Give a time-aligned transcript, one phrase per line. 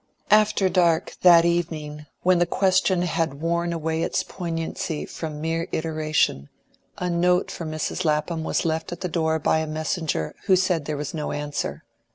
[0.31, 6.49] After dark, that evening, when the question had worn away its poignancy from mere iteration,
[6.97, 8.03] a note for Mrs.
[8.03, 11.83] Lapham was left at the door by a messenger who said there was no answer.